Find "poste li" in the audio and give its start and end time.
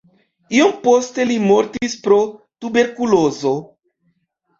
0.85-1.35